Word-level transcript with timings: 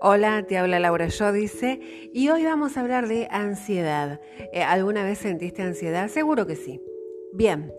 Hola, 0.00 0.44
te 0.44 0.56
habla 0.56 0.78
Laura 0.78 1.08
Yo, 1.08 1.32
dice, 1.32 1.80
y 2.12 2.28
hoy 2.28 2.44
vamos 2.44 2.76
a 2.76 2.82
hablar 2.82 3.08
de 3.08 3.26
ansiedad. 3.32 4.20
Eh, 4.52 4.62
¿Alguna 4.62 5.02
vez 5.02 5.18
sentiste 5.18 5.62
ansiedad? 5.62 6.06
Seguro 6.06 6.46
que 6.46 6.54
sí. 6.54 6.80
Bien, 7.32 7.72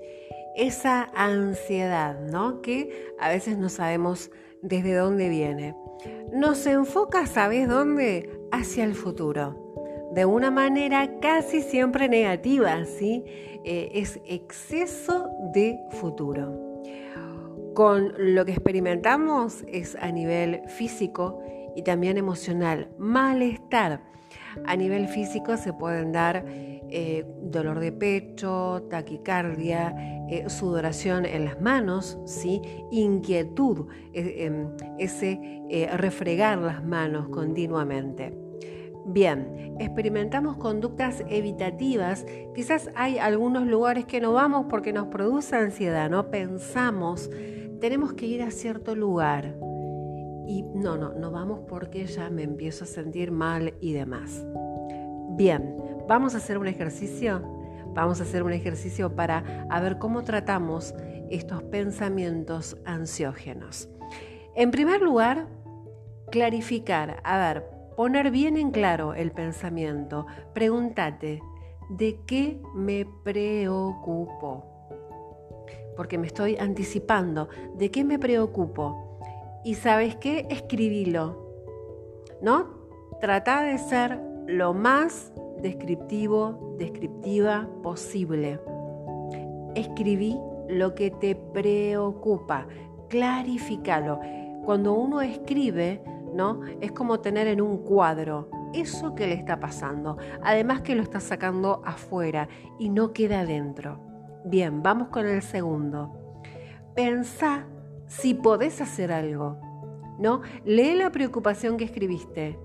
esa 0.58 1.10
ansiedad, 1.16 2.20
¿no? 2.20 2.62
Que 2.62 3.14
a 3.20 3.30
veces 3.30 3.58
no 3.58 3.70
sabemos 3.70 4.32
desde 4.62 4.96
dónde 4.96 5.30
viene. 5.30 5.78
Nos 6.34 6.66
enfoca, 6.66 7.26
¿sabes 7.26 7.70
dónde? 7.70 8.30
Hacia 8.52 8.84
el 8.84 8.96
futuro. 8.96 10.12
De 10.14 10.26
una 10.26 10.52
manera 10.52 11.22
casi 11.22 11.62
siempre 11.62 12.10
negativa, 12.10 12.84
¿sí? 12.84 13.24
Eh, 13.64 13.92
es 13.94 14.20
exceso 14.26 15.30
de 15.54 15.80
futuro. 15.92 16.82
Con 17.76 18.14
lo 18.18 18.44
que 18.44 18.52
experimentamos 18.52 19.64
es 19.70 19.96
a 19.96 20.12
nivel 20.12 20.64
físico 20.68 21.42
y 21.76 21.84
también 21.84 22.18
emocional, 22.18 22.90
malestar. 22.98 24.02
A 24.66 24.76
nivel 24.76 25.08
físico 25.08 25.58
se 25.58 25.74
pueden 25.74 26.12
dar 26.12 26.44
eh, 26.92 27.26
dolor 27.44 27.80
de 27.80 27.92
pecho, 27.92 28.84
taquicardia, 28.90 29.94
eh, 30.28 30.50
sudoración 30.50 31.26
en 31.26 31.46
las 31.46 31.62
manos, 31.62 32.18
¿sí? 32.26 32.62
inquietud, 32.92 33.88
eh, 34.14 34.46
em, 34.46 34.70
ese 34.98 35.40
refregar 35.94 36.58
las 36.58 36.84
manos 36.84 37.30
continuamente. 37.30 38.36
Bien, 39.06 39.76
experimentamos 39.80 40.58
conductas 40.58 41.24
evitativas. 41.30 42.26
Quizás 42.56 42.90
hay 42.96 43.20
algunos 43.20 43.68
lugares 43.68 44.06
que 44.06 44.20
no 44.20 44.34
vamos 44.34 44.66
porque 44.68 44.94
nos 44.94 45.08
produce 45.08 45.56
ansiedad, 45.56 46.10
¿no? 46.10 46.32
Pensamos, 46.32 47.30
tenemos 47.80 48.14
que 48.14 48.26
ir 48.26 48.42
a 48.42 48.50
cierto 48.50 48.96
lugar 48.96 49.56
y 50.50 50.64
no, 50.64 50.98
no, 50.98 51.14
no 51.14 51.30
vamos 51.30 51.60
porque 51.70 52.08
ya 52.08 52.32
me 52.32 52.42
empiezo 52.42 52.84
a 52.84 52.88
sentir 52.88 53.32
mal 53.32 53.76
y 53.80 53.94
demás. 53.94 54.44
Bien, 55.38 55.78
vamos 56.08 56.34
a 56.34 56.38
hacer 56.38 56.58
un 56.58 56.68
ejercicio. 56.68 57.44
Vamos 57.94 58.20
a 58.20 58.24
hacer 58.24 58.42
un 58.42 58.52
ejercicio 58.52 59.16
para 59.16 59.68
ver 59.80 60.00
cómo 60.00 60.24
tratamos 60.24 60.96
estos 61.30 61.62
pensamientos 61.64 62.78
ansiógenos. 62.84 63.90
En 64.56 64.72
primer 64.72 65.04
lugar, 65.04 65.48
clarificar, 66.32 67.22
a 67.24 67.38
ver, 67.38 67.66
poner 67.96 68.32
bien 68.32 68.58
en 68.58 68.72
claro 68.72 69.14
el 69.14 69.32
pensamiento. 69.32 70.26
Pregúntate, 70.56 71.44
¿de 71.92 72.22
qué 72.26 72.60
me 72.74 73.06
preocupo? 73.24 74.66
Porque 75.96 76.18
me 76.18 76.26
estoy 76.26 76.58
anticipando. 76.58 77.50
¿De 77.78 77.92
qué 77.92 78.04
me 78.04 78.18
preocupo? 78.18 79.09
Y 79.64 79.76
sabes 79.76 80.16
qué, 80.16 80.48
escribilo, 80.50 81.38
¿no? 82.42 82.80
Trata 83.20 83.62
de 83.64 83.78
ser 83.78 84.20
lo 84.48 84.74
más 84.74 85.34
descriptivo, 85.62 86.76
descriptiva 86.78 87.70
posible. 87.84 88.60
Escribí 89.76 90.40
lo 90.70 90.96
que 90.96 91.12
te 91.12 91.36
preocupa, 91.36 92.68
clarifícalo. 93.10 94.20
Cuando 94.64 94.94
uno 94.94 95.22
escribe, 95.22 96.02
¿no? 96.34 96.62
Es 96.80 96.92
como 96.92 97.20
tener 97.20 97.48
en 97.48 97.62
un 97.62 97.80
cuadro 97.80 98.50
eso 98.74 99.16
que 99.16 99.28
le 99.28 99.34
está 99.34 99.60
pasando. 99.60 100.18
Además 100.44 100.82
que 100.82 100.96
lo 100.96 101.02
está 101.02 101.20
sacando 101.20 101.82
afuera 101.86 102.48
y 102.78 102.90
no 102.90 103.14
queda 103.14 103.42
adentro. 103.42 104.00
Bien, 104.46 104.82
vamos 104.82 105.10
con 105.10 105.28
el 105.28 105.42
segundo. 105.42 106.14
Pensá 106.96 107.66
si 108.10 108.34
podés 108.34 108.82
hacer 108.82 109.14
algo. 109.14 109.58
¿No? 110.20 110.42
Lee 110.66 110.96
la 110.96 111.14
preocupación 111.14 111.78
que 111.78 111.86
escribiste 111.86 112.60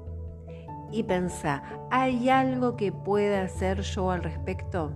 y 0.90 1.04
pensá, 1.04 1.62
¿hay 1.90 2.28
algo 2.28 2.76
que 2.76 2.90
pueda 2.90 3.42
hacer 3.42 3.82
yo 3.82 4.10
al 4.10 4.24
respecto? 4.24 4.92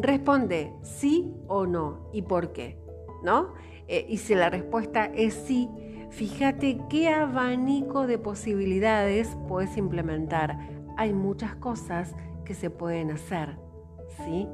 Responde 0.00 0.74
sí 0.82 1.34
o 1.48 1.66
no 1.66 2.10
y 2.12 2.22
por 2.22 2.52
qué, 2.52 2.78
¿no? 3.22 3.54
Eh, 3.88 4.06
y 4.08 4.18
si 4.18 4.34
la 4.34 4.50
respuesta 4.50 5.06
es 5.06 5.34
sí, 5.34 5.68
fíjate 6.10 6.78
qué 6.88 7.08
abanico 7.08 8.06
de 8.06 8.18
posibilidades 8.18 9.36
puedes 9.48 9.76
implementar. 9.76 10.58
Hay 10.96 11.12
muchas 11.12 11.54
cosas 11.56 12.14
que 12.44 12.54
se 12.54 12.70
pueden 12.70 13.10
hacer, 13.10 13.58
¿sí? 14.24 14.48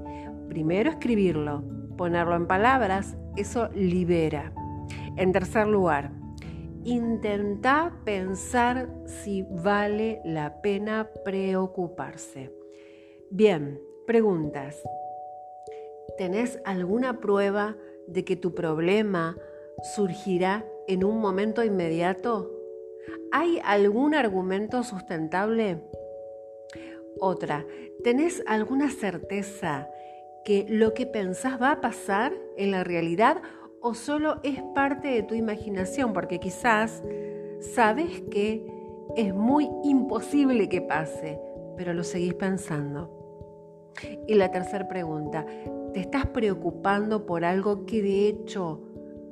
Primero 0.48 0.90
escribirlo, 0.90 1.62
ponerlo 1.98 2.34
en 2.36 2.46
palabras, 2.46 3.14
eso 3.36 3.68
libera. 3.74 4.52
En 5.18 5.32
tercer 5.32 5.66
lugar, 5.66 6.12
intenta 6.84 7.92
pensar 8.06 8.88
si 9.04 9.42
vale 9.42 10.22
la 10.24 10.62
pena 10.62 11.10
preocuparse. 11.24 12.50
Bien, 13.30 13.78
preguntas. 14.06 14.80
¿Tenés 16.16 16.58
alguna 16.64 17.20
prueba 17.20 17.76
de 18.06 18.24
que 18.24 18.36
tu 18.36 18.54
problema 18.54 19.36
surgirá 19.94 20.64
en 20.86 21.04
un 21.04 21.20
momento 21.20 21.62
inmediato? 21.62 22.50
¿Hay 23.32 23.60
algún 23.64 24.14
argumento 24.14 24.82
sustentable? 24.82 25.82
Otra, 27.20 27.66
¿tenés 28.02 28.42
alguna 28.46 28.90
certeza 28.90 29.90
que 30.44 30.66
lo 30.68 30.94
que 30.94 31.06
pensás 31.06 31.60
va 31.60 31.72
a 31.72 31.80
pasar 31.80 32.32
en 32.56 32.70
la 32.70 32.84
realidad 32.84 33.42
o 33.80 33.94
solo 33.94 34.40
es 34.42 34.60
parte 34.74 35.08
de 35.08 35.22
tu 35.22 35.34
imaginación, 35.34 36.12
porque 36.12 36.38
quizás 36.38 37.02
sabes 37.60 38.22
que 38.30 38.66
es 39.16 39.34
muy 39.34 39.68
imposible 39.84 40.68
que 40.68 40.82
pase, 40.82 41.40
pero 41.76 41.92
lo 41.92 42.04
seguís 42.04 42.34
pensando. 42.34 43.14
Y 44.26 44.34
la 44.34 44.50
tercera 44.50 44.88
pregunta, 44.88 45.46
¿te 45.92 46.00
estás 46.00 46.26
preocupando 46.26 47.26
por 47.26 47.44
algo 47.44 47.86
que 47.86 48.02
de 48.02 48.28
hecho 48.28 48.82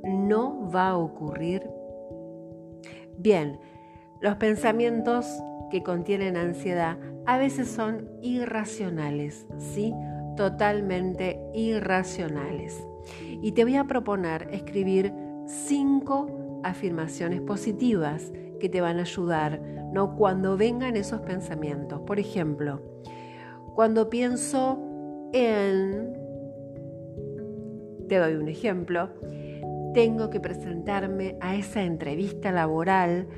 no 0.05 0.71
va 0.71 0.91
a 0.91 0.99
ocurrir? 0.99 1.69
Bien, 3.19 3.59
los 4.21 4.37
pensamientos 4.37 5.27
que 5.71 5.83
contienen 5.83 6.37
ansiedad 6.37 6.99
a 7.27 7.38
veces 7.38 7.69
son 7.69 8.09
irracionales, 8.23 9.47
¿sí? 9.59 9.93
Totalmente 10.36 11.41
irracionales 11.54 12.86
y 13.42 13.52
te 13.52 13.64
voy 13.64 13.76
a 13.76 13.84
proponer 13.84 14.48
escribir 14.52 15.12
cinco 15.47 16.60
afirmaciones 16.64 17.41
positivas 17.41 18.32
que 18.58 18.69
te 18.69 18.80
van 18.80 18.98
a 18.98 19.02
ayudar 19.02 19.60
¿no? 19.92 20.16
cuando 20.16 20.56
vengan 20.56 20.96
esos 20.96 21.20
pensamientos. 21.20 22.00
Por 22.00 22.19
ejemplo, 22.19 22.82
cuando 23.75 24.10
pienso 24.10 24.78
en, 25.32 26.12
te 28.08 28.16
doy 28.19 28.34
un 28.34 28.48
ejemplo, 28.48 29.10
tengo 29.94 30.30
que 30.30 30.41
presentarme 30.41 31.36
a 31.41 31.56
esa 31.56 31.82
entrevista 31.82 32.52
laboral, 32.52 33.28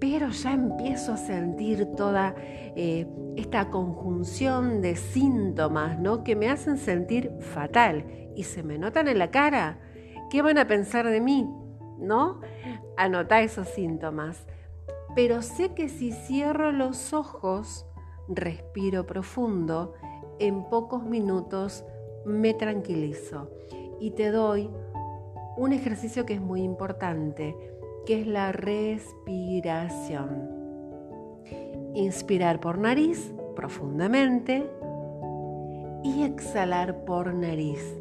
pero 0.00 0.30
ya 0.30 0.52
empiezo 0.52 1.12
a 1.12 1.16
sentir 1.18 1.86
toda 1.94 2.34
eh, 2.74 3.06
esta 3.36 3.68
conjunción 3.70 4.80
de 4.80 4.96
síntomas 4.96 5.98
¿no? 5.98 6.24
que 6.24 6.34
me 6.34 6.48
hacen 6.48 6.78
sentir 6.78 7.30
fatal 7.40 8.06
y 8.34 8.44
se 8.44 8.62
me 8.62 8.78
notan 8.78 9.08
en 9.08 9.18
la 9.18 9.30
cara. 9.30 9.78
¿Qué 10.30 10.42
van 10.42 10.58
a 10.58 10.66
pensar 10.66 11.06
de 11.06 11.20
mí? 11.20 11.48
¿No? 11.98 12.40
Anota 12.96 13.42
esos 13.42 13.68
síntomas. 13.68 14.46
Pero 15.14 15.42
sé 15.42 15.74
que 15.74 15.88
si 15.88 16.12
cierro 16.12 16.72
los 16.72 17.12
ojos, 17.12 17.84
respiro 18.28 19.06
profundo, 19.06 19.94
en 20.38 20.64
pocos 20.64 21.02
minutos 21.02 21.84
me 22.24 22.54
tranquilizo 22.54 23.50
y 24.00 24.12
te 24.12 24.30
doy 24.30 24.70
un 25.56 25.72
ejercicio 25.72 26.24
que 26.24 26.34
es 26.34 26.40
muy 26.40 26.62
importante, 26.62 27.54
que 28.06 28.20
es 28.20 28.26
la 28.26 28.52
respiración. 28.52 30.48
Inspirar 31.94 32.60
por 32.60 32.78
nariz 32.78 33.34
profundamente 33.56 34.68
y 36.02 36.22
exhalar 36.22 37.04
por 37.04 37.34
nariz 37.34 38.00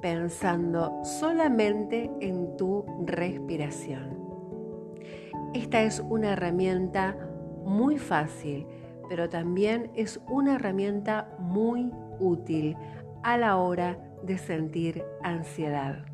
pensando 0.00 1.00
solamente 1.02 2.10
en 2.20 2.56
tu 2.56 2.84
respiración. 3.06 4.16
Esta 5.52 5.82
es 5.82 5.98
una 5.98 6.34
herramienta 6.34 7.16
muy 7.64 7.98
fácil, 7.98 8.66
pero 9.08 9.28
también 9.28 9.90
es 9.96 10.20
una 10.28 10.54
herramienta 10.54 11.34
muy 11.40 11.90
útil 12.20 12.76
a 13.24 13.36
la 13.36 13.56
hora 13.56 13.98
de 14.22 14.38
sentir 14.38 15.02
ansiedad. 15.24 16.04